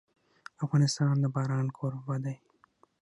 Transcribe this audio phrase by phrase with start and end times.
[0.63, 2.35] افغانستان د باران کوربه دی.